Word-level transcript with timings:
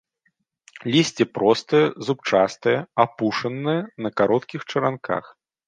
Лісце 0.95 1.23
простае, 1.37 1.83
зубчастае, 2.09 2.75
апушанае, 3.05 3.79
на 4.07 4.15
кароткіх 4.23 4.61
чаранках. 4.71 5.33